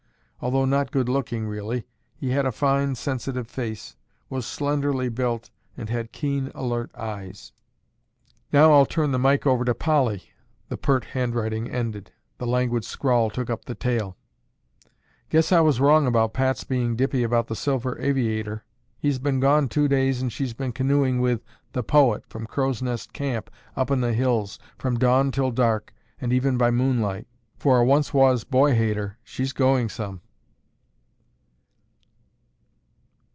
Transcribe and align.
Although 0.43 0.65
not 0.65 0.89
good 0.89 1.07
looking, 1.07 1.45
really, 1.45 1.85
he 2.15 2.31
had 2.31 2.47
a 2.47 2.51
fine, 2.51 2.95
sensitive 2.95 3.47
face, 3.47 3.95
was 4.27 4.43
slenderly 4.43 5.07
built 5.07 5.51
and 5.77 5.87
had 5.87 6.11
keen 6.11 6.51
alert 6.55 6.89
eyes. 6.95 7.51
"Now 8.51 8.73
I'll 8.73 8.87
turn 8.87 9.11
the 9.11 9.19
mike 9.19 9.45
over 9.45 9.63
to 9.63 9.75
Polly," 9.75 10.31
the 10.67 10.77
pert 10.77 11.05
handwriting 11.05 11.69
ended. 11.69 12.11
The 12.39 12.47
languid 12.47 12.83
scrawl 12.85 13.29
took 13.29 13.51
up 13.51 13.65
the 13.65 13.75
tale. 13.75 14.17
"Guess 15.29 15.51
I 15.51 15.59
was 15.59 15.79
wrong 15.79 16.07
about 16.07 16.33
Pat's 16.33 16.63
being 16.63 16.95
dippy 16.95 17.21
about 17.21 17.45
the 17.45 17.55
silver 17.55 17.99
aviator. 18.01 18.65
He's 18.97 19.19
been 19.19 19.39
gone 19.41 19.69
two 19.69 19.87
days 19.87 20.23
and 20.23 20.33
she's 20.33 20.55
been 20.55 20.71
canoeing 20.71 21.19
with 21.21 21.43
'The 21.73 21.83
Poet' 21.83 22.25
from 22.25 22.47
'Crow's 22.47 22.81
Nest 22.81 23.13
Camp' 23.13 23.51
up 23.75 23.91
in 23.91 24.01
the 24.01 24.13
hills 24.13 24.57
from 24.79 24.97
dawn 24.97 25.31
till 25.31 25.51
dark 25.51 25.93
and 26.19 26.33
even 26.33 26.57
by 26.57 26.71
moonlight. 26.71 27.27
For 27.59 27.77
a 27.77 27.85
once 27.85 28.11
was 28.11 28.43
boy 28.43 28.73
hater, 28.73 29.19
she's 29.23 29.53
going 29.53 29.87
some. 29.87 30.21